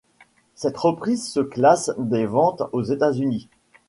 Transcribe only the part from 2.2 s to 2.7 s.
ventes